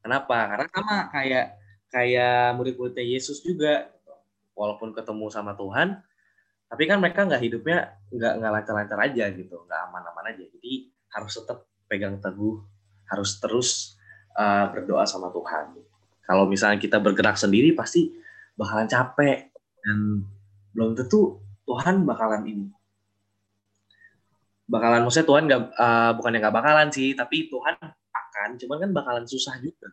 Kenapa? 0.00 0.38
Karena 0.56 0.66
sama 0.70 0.96
kayak 1.10 1.46
kayak 1.90 2.54
murid-muridnya 2.56 3.04
Yesus 3.04 3.42
juga, 3.42 3.90
walaupun 4.54 4.94
ketemu 4.94 5.26
sama 5.28 5.58
Tuhan, 5.58 5.98
tapi 6.70 6.86
kan 6.86 7.02
mereka 7.02 7.26
nggak 7.26 7.42
hidupnya 7.42 7.98
nggak 8.14 8.32
nggak 8.40 8.52
lancar-lancar 8.54 8.98
aja 9.10 9.24
gitu, 9.34 9.56
nggak 9.66 9.80
aman-aman 9.90 10.30
aja. 10.30 10.44
Jadi 10.46 10.88
harus 11.10 11.32
tetap 11.34 11.66
pegang 11.90 12.22
teguh, 12.22 12.62
harus 13.10 13.36
terus 13.42 13.98
uh, 14.38 14.70
berdoa 14.70 15.02
sama 15.04 15.34
Tuhan. 15.34 15.74
Kalau 16.22 16.46
misalnya 16.46 16.78
kita 16.78 17.02
bergerak 17.02 17.34
sendiri 17.34 17.74
pasti 17.74 18.14
bakalan 18.54 18.86
capek 18.86 19.50
dan 19.82 20.22
belum 20.70 20.94
tentu 20.94 21.42
Tuhan 21.66 22.06
bakalan 22.06 22.46
ini 22.46 22.66
bakalan 24.70 25.02
maksudnya 25.02 25.26
Tuhan 25.26 25.42
nggak 25.50 25.62
uh, 25.74 26.12
bukan 26.14 26.30
yang 26.30 26.42
nggak 26.46 26.56
bakalan 26.56 26.88
sih 26.94 27.10
tapi 27.18 27.50
Tuhan 27.50 27.74
akan 28.14 28.48
cuman 28.62 28.76
kan 28.86 28.90
bakalan 28.94 29.24
susah 29.26 29.58
juga. 29.58 29.90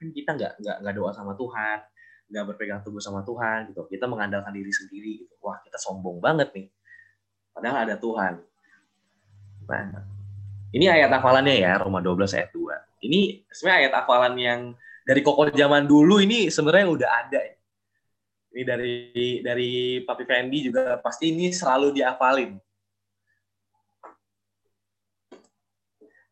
Kan 0.00 0.08
kita 0.10 0.30
nggak 0.32 0.52
nggak 0.64 0.76
nggak 0.80 0.94
doa 0.96 1.12
sama 1.12 1.36
Tuhan 1.36 1.78
nggak 2.24 2.44
berpegang 2.48 2.80
teguh 2.80 3.04
sama 3.04 3.20
Tuhan 3.20 3.70
gitu. 3.70 3.84
Kita 3.86 4.08
mengandalkan 4.08 4.50
diri 4.56 4.72
sendiri 4.72 5.28
gitu. 5.28 5.36
Wah 5.44 5.60
kita 5.60 5.76
sombong 5.76 6.18
banget 6.24 6.50
nih. 6.56 6.66
Padahal 7.52 7.84
ada 7.84 7.94
Tuhan. 8.00 8.40
Nah 9.68 10.14
ini 10.74 10.90
ayat 10.90 11.12
hafalannya 11.14 11.54
ya 11.62 11.78
Roma 11.78 12.02
12 12.02 12.34
ayat 12.34 12.50
2 12.50 13.06
ini 13.06 13.46
sebenarnya 13.46 13.78
ayat 13.86 13.94
hafalan 14.02 14.34
yang 14.34 14.60
dari 15.06 15.20
koko 15.22 15.52
zaman 15.54 15.86
dulu 15.86 16.18
ini 16.18 16.50
sebenarnya 16.50 16.86
udah 16.90 17.10
ada 17.24 17.40
ya. 17.40 17.54
ini 18.58 18.62
dari 18.66 18.94
dari 19.44 19.70
Papi 20.02 20.24
Fendi 20.26 20.66
juga 20.66 20.98
pasti 20.98 21.30
ini 21.30 21.54
selalu 21.54 21.94
diafalin 21.94 22.58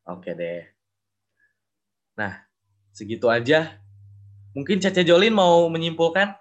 Oke 0.08 0.34
deh. 0.34 0.66
Nah, 2.18 2.42
segitu 2.90 3.30
aja. 3.30 3.78
Mungkin 4.52 4.82
Cece 4.82 5.06
Jolin 5.06 5.32
mau 5.32 5.64
menyimpulkan? 5.72 6.36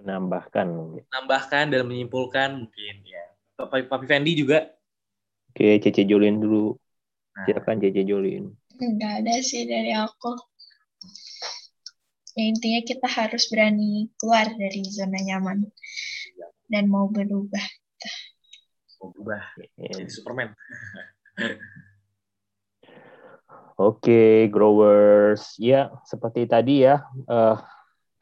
Menambahkan 0.00 0.66
Menambahkan 1.06 1.70
dan 1.70 1.82
menyimpulkan 1.86 2.66
mungkin 2.66 2.94
ya. 3.06 3.24
Papi, 3.54 3.86
Papi 3.86 4.06
Fendi 4.10 4.34
juga. 4.34 4.74
Oke, 5.54 5.78
Cece 5.78 6.02
Jolin 6.08 6.42
dulu. 6.42 6.74
Nah. 7.34 7.46
Silakan 7.50 7.82
JJ 7.82 7.98
Jolin. 8.06 8.44
Enggak 8.78 9.22
ada 9.22 9.34
sih 9.42 9.66
dari 9.66 9.90
aku. 9.94 10.34
Ya, 12.34 12.50
intinya 12.50 12.82
kita 12.82 13.06
harus 13.06 13.46
berani 13.46 14.10
keluar 14.18 14.50
dari 14.58 14.82
zona 14.90 15.18
nyaman 15.22 15.70
dan 16.66 16.90
mau 16.90 17.06
berubah. 17.06 17.62
Mau 18.98 19.14
berubah 19.14 19.42
iya. 19.78 19.94
jadi 19.94 20.10
Superman. 20.10 20.50
Oke, 23.74 24.46
growers. 24.54 25.58
Ya, 25.58 25.90
seperti 26.06 26.46
tadi 26.46 26.86
ya, 26.86 27.02
uh, 27.26 27.58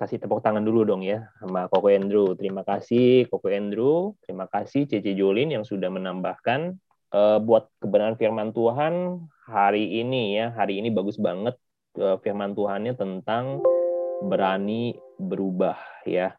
kasih 0.01 0.19
tepuk 0.19 0.43
tangan 0.43 0.65
dulu 0.65 0.83
dong 0.83 1.05
ya 1.05 1.31
sama 1.39 1.69
Koko 1.69 1.93
Andrew. 1.93 2.35
Terima 2.35 2.65
kasih 2.65 3.29
Koko 3.29 3.47
Andrew, 3.53 4.17
terima 4.25 4.49
kasih 4.49 4.89
Cece 4.89 5.15
Jolin 5.15 5.53
yang 5.55 5.63
sudah 5.63 5.93
menambahkan 5.93 6.75
uh, 7.15 7.39
buat 7.39 7.71
kebenaran 7.79 8.19
firman 8.19 8.51
Tuhan 8.51 9.23
hari 9.47 10.01
ini 10.01 10.41
ya. 10.41 10.51
Hari 10.57 10.81
ini 10.81 10.89
bagus 10.91 11.21
banget 11.21 11.55
uh, 12.01 12.19
firman 12.19 12.57
Tuhannya 12.57 12.97
tentang 12.97 13.63
berani 14.19 14.99
berubah 15.21 15.77
ya. 16.09 16.35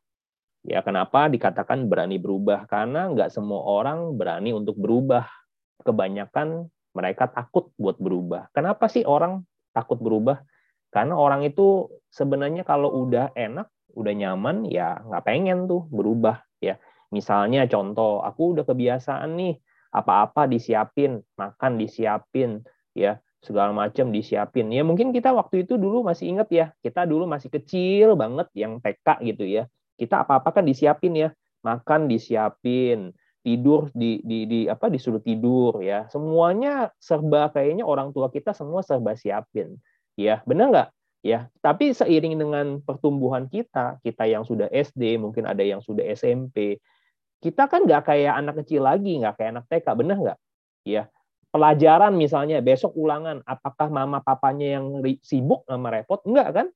Ya 0.64 0.80
kenapa 0.80 1.28
dikatakan 1.28 1.88
berani 1.88 2.20
berubah? 2.20 2.68
Karena 2.68 3.12
nggak 3.12 3.32
semua 3.32 3.64
orang 3.64 4.16
berani 4.16 4.56
untuk 4.56 4.80
berubah. 4.80 5.28
Kebanyakan 5.82 6.70
mereka 6.94 7.26
takut 7.34 7.74
buat 7.82 7.98
berubah. 7.98 8.54
Kenapa 8.54 8.86
sih 8.86 9.02
orang 9.02 9.42
takut 9.74 9.98
berubah? 9.98 10.46
Karena 10.94 11.18
orang 11.18 11.42
itu 11.42 11.90
sebenarnya 12.14 12.62
kalau 12.62 12.94
udah 12.94 13.34
enak, 13.34 13.66
udah 13.98 14.14
nyaman, 14.14 14.70
ya 14.70 15.02
nggak 15.02 15.26
pengen 15.26 15.66
tuh 15.66 15.90
berubah. 15.90 16.46
ya. 16.62 16.78
Misalnya 17.10 17.66
contoh, 17.66 18.22
aku 18.22 18.58
udah 18.58 18.66
kebiasaan 18.66 19.34
nih, 19.34 19.58
apa-apa 19.94 20.46
disiapin, 20.46 21.22
makan 21.38 21.82
disiapin, 21.82 22.62
ya 22.94 23.22
segala 23.44 23.76
macam 23.76 24.10
disiapin. 24.10 24.72
Ya 24.72 24.82
mungkin 24.88 25.12
kita 25.12 25.36
waktu 25.36 25.68
itu 25.68 25.76
dulu 25.76 26.02
masih 26.02 26.32
inget 26.32 26.50
ya, 26.50 26.66
kita 26.80 27.04
dulu 27.04 27.28
masih 27.28 27.52
kecil 27.52 28.16
banget 28.16 28.48
yang 28.56 28.80
TK 28.80 29.20
gitu 29.28 29.44
ya. 29.46 29.68
Kita 30.00 30.24
apa-apa 30.26 30.62
kan 30.62 30.64
disiapin 30.66 31.14
ya, 31.14 31.30
makan 31.62 32.08
disiapin, 32.08 33.14
tidur 33.44 33.92
di, 33.92 34.24
di, 34.24 34.48
di 34.48 34.60
apa 34.72 34.88
disuruh 34.88 35.20
tidur 35.20 35.84
ya. 35.84 36.08
Semuanya 36.08 36.96
serba 36.98 37.52
kayaknya 37.52 37.84
orang 37.84 38.16
tua 38.16 38.32
kita 38.32 38.56
semua 38.56 38.82
serba 38.82 39.14
siapin. 39.20 39.78
Ya 40.16 40.40
benar 40.48 40.68
nggak? 40.72 40.90
Ya 41.24 41.52
tapi 41.60 41.92
seiring 41.92 42.36
dengan 42.40 42.66
pertumbuhan 42.84 43.48
kita 43.52 44.00
kita 44.04 44.24
yang 44.28 44.44
sudah 44.48 44.68
SD 44.72 45.20
mungkin 45.20 45.48
ada 45.48 45.64
yang 45.64 45.80
sudah 45.80 46.04
SMP 46.16 46.80
kita 47.44 47.68
kan 47.68 47.84
nggak 47.84 48.08
kayak 48.08 48.34
anak 48.40 48.64
kecil 48.64 48.88
lagi 48.88 49.20
nggak 49.20 49.36
kayak 49.40 49.52
anak 49.60 49.66
TK 49.68 49.88
benar 50.00 50.18
nggak? 50.20 50.40
Ya 50.88 51.12
pelajaran 51.54 52.18
misalnya 52.18 52.64
besok 52.66 52.98
ulangan 52.98 53.46
apakah 53.46 53.88
mama 53.92 54.26
papanya 54.26 54.80
yang 54.80 55.00
sibuk 55.22 55.68
sama 55.70 55.94
repot? 55.94 56.24
Enggak 56.26 56.50
kan 56.50 56.68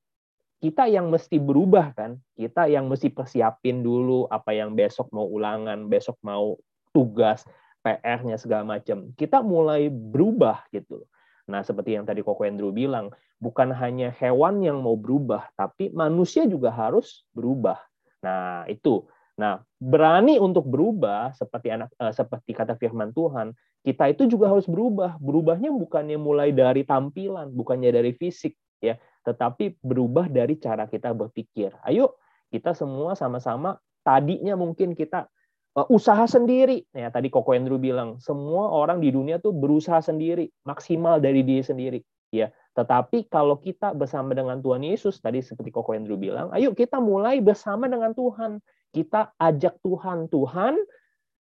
kita 0.57 0.89
yang 0.89 1.13
mesti 1.13 1.37
berubah 1.37 1.93
kan? 1.93 2.17
Kita 2.33 2.65
yang 2.65 2.89
mesti 2.89 3.13
persiapin 3.13 3.85
dulu 3.85 4.25
apa 4.29 4.57
yang 4.57 4.73
besok 4.73 5.13
mau 5.13 5.29
ulangan 5.29 5.85
besok 5.85 6.17
mau 6.25 6.57
tugas 6.89 7.45
PR-nya 7.85 8.35
segala 8.41 8.65
macam 8.65 9.13
kita 9.13 9.45
mulai 9.45 9.87
berubah 9.87 10.65
gitu. 10.73 11.05
Nah 11.47 11.61
seperti 11.61 11.95
yang 11.95 12.03
tadi 12.03 12.25
Koko 12.25 12.43
Andrew 12.43 12.73
bilang 12.73 13.13
bukan 13.37 13.69
hanya 13.69 14.09
hewan 14.17 14.65
yang 14.65 14.81
mau 14.81 14.97
berubah 14.97 15.53
tapi 15.53 15.93
manusia 15.93 16.43
juga 16.49 16.73
harus 16.73 17.23
berubah. 17.37 17.77
Nah 18.25 18.65
itu. 18.65 19.05
Nah 19.37 19.61
berani 19.77 20.41
untuk 20.41 20.65
berubah 20.65 21.37
seperti 21.37 21.69
anak 21.69 21.93
uh, 22.01 22.09
seperti 22.09 22.57
kata 22.57 22.73
firman 22.75 23.13
Tuhan 23.13 23.53
kita 23.85 24.09
itu 24.09 24.25
juga 24.25 24.51
harus 24.51 24.65
berubah. 24.65 25.21
Berubahnya 25.21 25.69
bukannya 25.69 26.17
mulai 26.17 26.49
dari 26.51 26.81
tampilan 26.81 27.53
bukannya 27.53 27.93
dari 27.93 28.11
fisik 28.17 28.57
ya 28.81 28.97
tetapi 29.27 29.83
berubah 29.83 30.31
dari 30.31 30.55
cara 30.55 30.87
kita 30.87 31.11
berpikir. 31.11 31.75
Ayo 31.83 32.15
kita 32.47 32.71
semua 32.71 33.11
sama-sama 33.19 33.75
tadinya 34.07 34.55
mungkin 34.55 34.95
kita 34.95 35.27
uh, 35.75 35.87
usaha 35.91 36.23
sendiri. 36.23 36.87
Ya 36.95 37.11
tadi 37.11 37.27
Koko 37.27 37.51
Andrew 37.51 37.75
bilang 37.75 38.23
semua 38.23 38.71
orang 38.71 39.03
di 39.03 39.11
dunia 39.11 39.43
tuh 39.43 39.51
berusaha 39.51 39.99
sendiri, 39.99 40.47
maksimal 40.63 41.19
dari 41.19 41.43
diri 41.43 41.59
sendiri. 41.59 41.99
Ya, 42.27 42.51
tetapi 42.75 43.31
kalau 43.31 43.55
kita 43.55 43.95
bersama 43.95 44.35
dengan 44.35 44.59
Tuhan 44.59 44.83
Yesus 44.83 45.23
tadi 45.23 45.39
seperti 45.39 45.71
Koko 45.71 45.95
Andrew 45.95 46.19
bilang, 46.19 46.51
ayo 46.51 46.75
kita 46.75 46.99
mulai 46.99 47.39
bersama 47.39 47.87
dengan 47.87 48.11
Tuhan. 48.11 48.59
Kita 48.91 49.31
ajak 49.39 49.79
Tuhan, 49.79 50.27
Tuhan, 50.27 50.75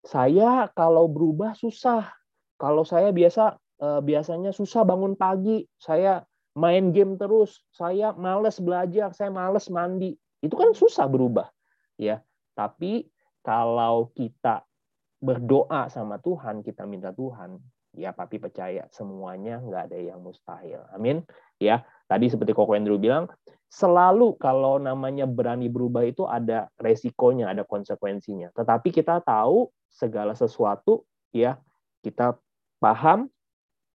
saya 0.05 0.69
kalau 0.77 1.09
berubah 1.09 1.57
susah. 1.57 2.13
Kalau 2.61 2.85
saya 2.85 3.09
biasa 3.13 3.57
uh, 3.81 4.01
biasanya 4.05 4.53
susah 4.53 4.85
bangun 4.85 5.17
pagi, 5.17 5.65
saya 5.81 6.25
main 6.57 6.91
game 6.91 7.21
terus, 7.21 7.61
saya 7.69 8.17
males 8.17 8.57
belajar, 8.57 9.13
saya 9.13 9.29
males 9.29 9.69
mandi. 9.69 10.17
Itu 10.41 10.57
kan 10.57 10.73
susah 10.73 11.05
berubah, 11.05 11.53
ya. 12.01 12.25
Tapi 12.57 13.05
kalau 13.45 14.09
kita 14.17 14.65
berdoa 15.21 15.93
sama 15.93 16.17
Tuhan, 16.19 16.65
kita 16.65 16.89
minta 16.89 17.13
Tuhan, 17.13 17.61
ya 17.97 18.13
papi 18.13 18.41
percaya 18.41 18.89
semuanya 18.93 19.61
nggak 19.61 19.93
ada 19.93 19.99
yang 20.01 20.21
mustahil. 20.25 20.81
Amin. 20.93 21.25
Ya, 21.61 21.85
tadi 22.09 22.29
seperti 22.29 22.53
Koko 22.53 22.77
Andrew 22.77 23.01
bilang, 23.01 23.29
selalu 23.69 24.37
kalau 24.41 24.81
namanya 24.81 25.25
berani 25.29 25.69
berubah 25.69 26.05
itu 26.05 26.25
ada 26.25 26.69
resikonya, 26.81 27.53
ada 27.53 27.65
konsekuensinya. 27.65 28.53
Tetapi 28.57 28.89
kita 28.93 29.21
tahu 29.25 29.69
segala 29.93 30.37
sesuatu, 30.37 31.05
ya 31.33 31.61
kita 32.05 32.37
paham 32.81 33.33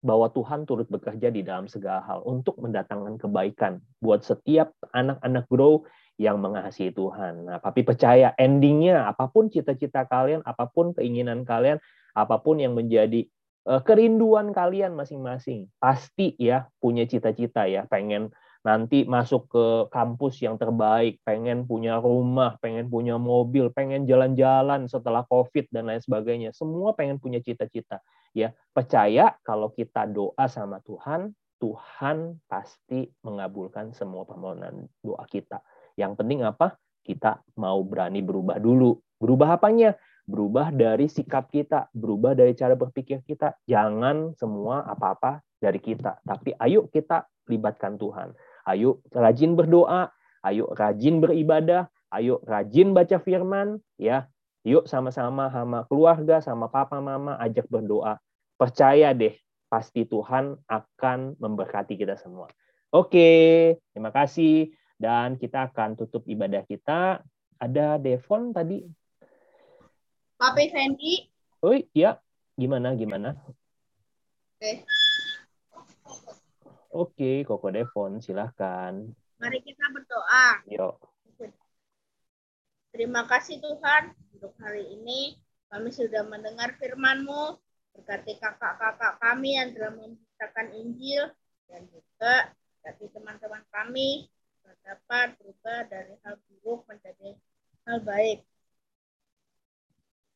bahwa 0.01 0.33
Tuhan 0.33 0.65
turut 0.65 0.89
bekerja 0.89 1.29
di 1.29 1.45
dalam 1.45 1.69
segala 1.69 2.01
hal 2.09 2.25
untuk 2.25 2.57
mendatangkan 2.57 3.21
kebaikan 3.21 3.85
buat 4.01 4.25
setiap 4.25 4.73
anak-anak 4.97 5.45
grow 5.53 5.85
yang 6.21 6.41
mengasihi 6.41 6.93
Tuhan. 6.93 7.49
Nah, 7.49 7.61
tapi 7.61 7.81
percaya 7.85 8.33
endingnya 8.37 9.09
apa 9.09 9.29
pun 9.29 9.49
cita-cita 9.49 10.05
kalian, 10.05 10.45
apa 10.45 10.69
pun 10.69 10.93
keinginan 10.93 11.45
kalian, 11.49 11.81
apa 12.13 12.41
pun 12.41 12.61
yang 12.61 12.77
menjadi 12.77 13.25
uh, 13.69 13.81
kerinduan 13.81 14.53
kalian 14.53 14.93
masing-masing, 14.97 15.69
pasti 15.81 16.37
ya 16.37 16.69
punya 16.81 17.09
cita-cita 17.09 17.65
ya, 17.69 17.89
pengen 17.89 18.33
nanti 18.61 19.09
masuk 19.09 19.49
ke 19.49 19.67
kampus 19.89 20.45
yang 20.45 20.61
terbaik, 20.61 21.21
pengen 21.25 21.65
punya 21.65 21.97
rumah, 21.97 22.61
pengen 22.61 22.93
punya 22.93 23.17
mobil, 23.17 23.73
pengen 23.73 24.05
jalan-jalan 24.05 24.85
setelah 24.85 25.25
COVID 25.25 25.73
dan 25.73 25.89
lain 25.89 26.03
sebagainya. 26.05 26.53
Semua 26.53 26.93
pengen 26.93 27.17
punya 27.17 27.41
cita-cita. 27.41 28.05
Ya, 28.37 28.53
percaya 28.77 29.35
kalau 29.43 29.73
kita 29.73 30.05
doa 30.07 30.45
sama 30.47 30.79
Tuhan, 30.85 31.33
Tuhan 31.61 32.41
pasti 32.49 33.09
mengabulkan 33.25 33.93
semua 33.97 34.29
permohonan 34.29 34.89
doa 35.01 35.25
kita. 35.25 35.61
Yang 35.97 36.21
penting 36.21 36.41
apa? 36.45 36.77
Kita 37.01 37.41
mau 37.57 37.81
berani 37.81 38.21
berubah 38.21 38.61
dulu. 38.61 38.97
Berubah 39.17 39.57
apanya? 39.57 39.97
Berubah 40.29 40.71
dari 40.71 41.11
sikap 41.11 41.51
kita, 41.51 41.91
berubah 41.91 42.37
dari 42.37 42.55
cara 42.55 42.77
berpikir 42.77 43.25
kita. 43.25 43.57
Jangan 43.67 44.37
semua 44.39 44.87
apa-apa 44.87 45.43
dari 45.59 45.77
kita, 45.83 46.23
tapi 46.25 46.55
ayo 46.57 46.89
kita 46.89 47.29
libatkan 47.51 47.99
Tuhan 47.99 48.33
Ayo 48.71 49.03
rajin 49.11 49.59
berdoa, 49.59 50.15
ayo 50.47 50.71
rajin 50.71 51.19
beribadah, 51.19 51.91
ayo 52.15 52.39
rajin 52.47 52.95
baca 52.95 53.19
firman, 53.19 53.83
ya. 53.99 54.31
Yuk 54.63 54.87
sama-sama 54.87 55.49
sama 55.51 55.89
keluarga, 55.89 56.39
sama 56.45 56.69
papa 56.71 57.01
mama 57.03 57.35
ajak 57.41 57.67
berdoa. 57.67 58.21
Percaya 58.61 59.11
deh, 59.17 59.35
pasti 59.73 60.05
Tuhan 60.05 60.55
akan 60.69 61.41
memberkati 61.41 61.97
kita 61.97 62.15
semua. 62.21 62.47
Oke, 62.93 63.75
terima 63.91 64.13
kasih 64.13 64.71
dan 65.01 65.41
kita 65.41 65.73
akan 65.73 65.97
tutup 65.97 66.29
ibadah 66.29 66.61
kita. 66.69 67.25
Ada 67.57 67.97
Devon 67.97 68.53
tadi. 68.53 68.85
Papi 70.37 70.65
Fendi. 70.69 71.25
Oh 71.65 71.77
iya, 71.97 72.21
gimana 72.57 72.93
gimana? 72.97 73.37
Oke. 74.61 74.85
Oke, 76.91 77.47
Koko 77.47 77.71
Devon, 77.71 78.19
silahkan. 78.19 78.99
Mari 79.39 79.59
kita 79.63 79.87
berdoa. 79.95 80.47
Yuk. 80.67 80.99
Terima 82.91 83.23
kasih 83.31 83.63
Tuhan 83.63 84.11
untuk 84.35 84.51
hari 84.59 84.83
ini. 84.99 85.39
Kami 85.71 85.95
sudah 85.95 86.27
mendengar 86.27 86.75
firman-Mu. 86.83 87.55
Berkati 87.95 88.43
kakak-kakak 88.43 89.23
kami 89.23 89.55
yang 89.55 89.71
telah 89.71 89.95
memberitakan 89.95 90.69
Injil. 90.75 91.31
Dan 91.71 91.87
juga 91.87 92.51
berkati 92.51 93.07
teman-teman 93.15 93.63
kami 93.71 94.27
dapat 94.83 95.39
berubah 95.39 95.87
dari 95.87 96.15
hal 96.27 96.35
buruk 96.51 96.83
menjadi 96.91 97.39
hal 97.87 98.03
baik. 98.03 98.43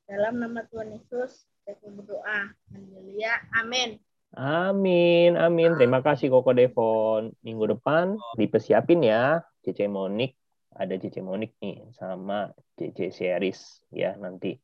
Dalam 0.07 0.39
nama 0.39 0.63
Tuhan 0.71 0.95
Yesus, 0.95 1.49
saya 1.67 1.75
berdoa. 1.83 2.55
Haleluya. 2.71 3.35
Amin. 3.59 3.99
Amin, 4.35 5.39
amin. 5.39 5.79
Terima 5.79 6.03
kasih 6.03 6.31
Koko 6.31 6.51
Devon. 6.51 7.31
Minggu 7.47 7.79
depan 7.79 8.19
dipersiapin 8.35 9.07
ya, 9.07 9.47
CC 9.63 9.87
Monik. 9.87 10.35
Ada 10.75 10.99
CC 10.99 11.23
Monik 11.23 11.55
nih 11.63 11.87
sama 11.95 12.51
CC 12.75 13.15
Series 13.15 13.79
ya 13.95 14.19
nanti. 14.19 14.59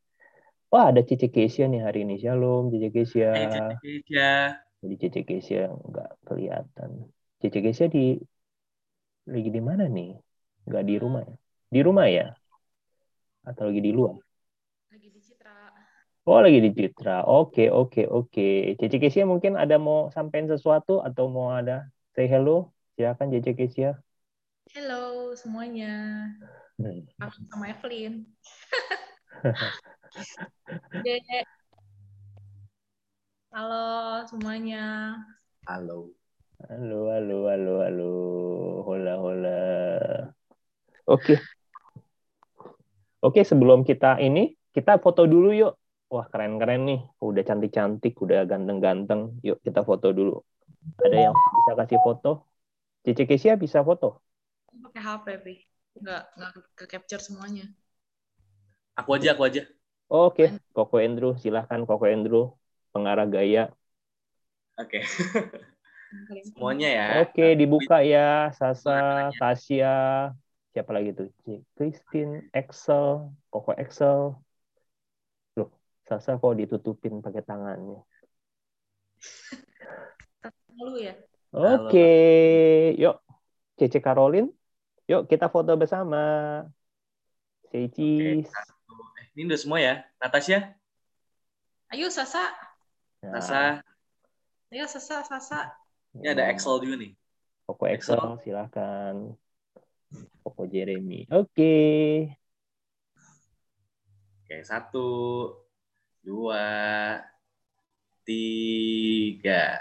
Wah, 0.70 0.90
ada 0.90 1.02
CC 1.02 1.30
Kesia 1.30 1.70
nih 1.70 1.86
hari 1.86 2.02
ini. 2.02 2.18
Shalom, 2.18 2.70
CC 2.74 2.90
Kesia. 2.90 3.30
Hey, 3.30 3.46
CC 3.46 3.74
Kesia. 3.78 4.30
Jadi 4.80 4.94
Cece 4.96 5.20
Kesia 5.28 5.68
nggak 5.68 6.10
kelihatan. 6.24 6.90
Cece 7.36 7.60
Kesia 7.60 7.92
di 7.92 8.16
lagi 9.28 9.50
di 9.52 9.60
mana 9.60 9.84
nih? 9.84 10.16
Nggak 10.64 10.84
di 10.88 10.94
rumah 10.96 11.22
ya? 11.22 11.36
Di 11.68 11.80
rumah 11.84 12.06
ya? 12.08 12.26
Atau 13.44 13.68
lagi 13.68 13.84
di 13.84 13.92
luar? 13.92 14.16
Oh, 16.30 16.38
lagi 16.38 16.62
di 16.62 16.70
Citra. 16.70 17.26
Oke, 17.26 17.74
oke, 17.74 18.06
oke. 18.06 18.78
Cece 18.78 19.02
Kesia 19.02 19.26
mungkin 19.26 19.58
ada 19.58 19.82
mau 19.82 20.14
sampein 20.14 20.46
sesuatu 20.46 21.02
atau 21.02 21.26
mau 21.26 21.50
ada 21.50 21.90
say 22.14 22.30
hello? 22.30 22.70
Silakan 22.94 23.34
Cece 23.34 23.58
Kesia. 23.58 23.98
Halo 24.70 25.34
semuanya. 25.34 26.30
Hmm. 26.78 27.02
Aku 27.18 27.34
sama 27.50 27.74
Evelyn. 27.74 28.30
Dek. 31.02 31.42
Halo 33.50 34.22
semuanya. 34.30 35.18
Halo. 35.66 36.14
Halo, 36.62 37.10
halo, 37.10 37.38
halo, 37.50 37.74
halo. 37.82 38.12
Hola, 38.86 39.14
hola. 39.18 39.58
Oke. 41.10 41.42
Oke, 43.18 43.42
sebelum 43.42 43.82
kita 43.82 44.22
ini, 44.22 44.54
kita 44.70 45.02
foto 45.02 45.26
dulu 45.26 45.50
yuk. 45.50 45.79
Wah, 46.10 46.26
keren-keren 46.26 46.90
nih. 46.90 47.00
Udah 47.22 47.42
cantik-cantik, 47.46 48.18
udah 48.18 48.42
ganteng-ganteng. 48.42 49.38
Yuk, 49.46 49.62
kita 49.62 49.86
foto 49.86 50.10
dulu. 50.10 50.42
Ada 50.98 51.30
yang 51.30 51.34
bisa 51.38 51.72
kasih 51.78 51.98
foto? 52.02 52.50
Cici 53.06 53.24
Kesia 53.30 53.54
bisa 53.54 53.86
foto? 53.86 54.18
Pakai 54.74 55.02
HP, 55.06 55.26
Pi. 55.46 55.54
Nggak, 56.02 56.22
nggak 56.34 56.50
ke 56.74 56.84
capture 56.90 57.22
semuanya. 57.22 57.70
Aku 58.98 59.14
aja, 59.14 59.38
aku 59.38 59.46
aja. 59.46 59.62
Oke, 60.10 60.50
Koko 60.74 60.98
Andrew. 60.98 61.38
Silahkan 61.38 61.86
Koko 61.86 62.10
Andrew. 62.10 62.58
Pengarah 62.90 63.30
gaya. 63.30 63.70
Oke. 64.82 65.06
Semuanya 66.50 66.88
ya. 66.90 67.06
Oke, 67.22 67.54
dibuka 67.54 68.02
ya. 68.02 68.50
Sasa, 68.50 69.30
Tasya. 69.38 70.34
Siapa 70.74 70.90
lagi 70.90 71.14
tuh? 71.14 71.30
Christine, 71.78 72.50
Excel, 72.50 73.30
Koko 73.46 73.78
Excel. 73.78 74.34
Sasa 76.10 76.42
kok 76.42 76.58
ditutupin 76.58 77.22
pakai 77.22 77.46
tangannya? 77.46 78.02
Dulu 80.74 80.98
ya. 80.98 81.14
Oke, 81.54 82.10
yuk. 82.98 83.22
Cece 83.78 84.02
Caroline. 84.02 84.50
Yuk 85.06 85.30
kita 85.30 85.46
foto 85.46 85.78
bersama. 85.78 86.18
Say 87.70 87.86
cheese. 87.94 88.50
Eh, 88.50 89.26
ini 89.38 89.46
udah 89.46 89.60
semua 89.62 89.78
ya. 89.78 90.02
Natasha, 90.18 90.74
Ayo 91.94 92.10
Sasa. 92.10 92.50
Nah, 93.22 93.38
Nasa, 93.38 93.78
Ayo 94.74 94.90
Sasa, 94.90 95.22
Sasa. 95.22 95.78
ini 96.18 96.26
ada 96.26 96.50
Excel 96.50 96.82
juga 96.82 96.98
nih. 96.98 97.14
Koko 97.70 97.86
Excel, 97.86 98.18
silahkan. 98.42 99.14
Koko 100.42 100.66
Jeremy. 100.66 101.30
Oke. 101.30 101.78
Oke, 104.42 104.56
satu, 104.66 105.06
dua, 106.24 107.20
tiga. 108.24 109.80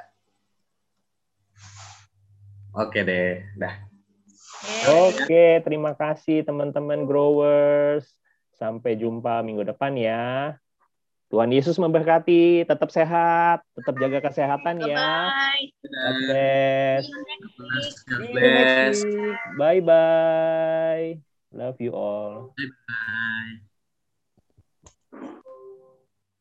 Oke 2.76 3.02
deh, 3.04 3.44
dah. 3.58 3.76
Oke, 5.10 5.60
terima 5.66 5.92
kasih 5.98 6.46
teman-teman 6.46 7.04
growers. 7.04 8.08
Sampai 8.56 9.00
jumpa 9.00 9.40
minggu 9.44 9.64
depan 9.64 9.96
ya. 9.96 10.56
Tuhan 11.30 11.54
Yesus 11.54 11.78
memberkati, 11.78 12.66
tetap 12.66 12.90
sehat, 12.90 13.62
tetap 13.78 13.96
jaga 14.02 14.20
kesehatan 14.20 14.82
ya. 14.82 14.98
Bye. 14.98 15.70
God 15.86 16.18
bless. 16.26 17.06
next 18.58 19.06
week. 19.06 19.38
Bye 19.58 19.82
bye. 19.82 21.22
Love 21.54 21.78
you 21.82 21.94
all. 21.94 22.58
Bye. 22.58 23.69